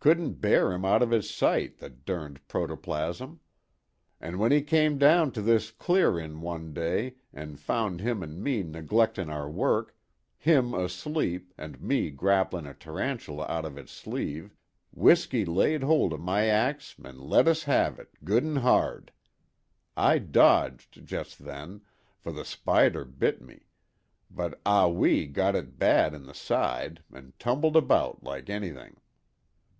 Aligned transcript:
Couldn't 0.00 0.34
bear 0.34 0.70
'im 0.72 0.84
out 0.84 1.02
of 1.02 1.12
'is 1.12 1.28
sight, 1.28 1.78
the 1.78 1.90
derned 1.90 2.46
protoplasm! 2.46 3.40
And 4.20 4.34
w'en 4.34 4.52
'e 4.52 4.62
came 4.62 4.96
down 4.96 5.32
to 5.32 5.42
this 5.42 5.72
clear 5.72 6.20
in' 6.20 6.40
one 6.40 6.72
day 6.72 7.16
an' 7.32 7.56
found 7.56 8.00
him 8.00 8.22
an' 8.22 8.40
me 8.40 8.62
neglectin' 8.62 9.28
our 9.28 9.50
work—him 9.50 10.72
asleep 10.72 11.52
an' 11.58 11.78
me 11.80 12.12
grapplin 12.12 12.64
a 12.64 12.74
tarantula 12.74 13.44
out 13.48 13.64
of 13.64 13.76
'is 13.76 13.90
sleeve—W'isky 13.90 15.44
laid 15.44 15.82
hold 15.82 16.12
of 16.12 16.20
my 16.20 16.44
axe 16.46 16.94
and 17.02 17.20
let 17.20 17.48
us 17.48 17.64
have 17.64 17.98
it, 17.98 18.10
good 18.22 18.44
an' 18.44 18.54
hard! 18.54 19.10
I 19.96 20.20
dodged 20.20 21.04
just 21.04 21.40
then, 21.44 21.80
for 22.20 22.30
the 22.30 22.44
spider 22.44 23.04
bit 23.04 23.42
me, 23.42 23.64
but 24.30 24.60
Ah 24.64 24.86
Wee 24.86 25.26
got 25.26 25.56
it 25.56 25.76
bad 25.76 26.14
in 26.14 26.22
the 26.22 26.34
side 26.34 27.02
an' 27.12 27.32
tumbled 27.40 27.74
about 27.74 28.22
like 28.22 28.48
anything. 28.48 29.00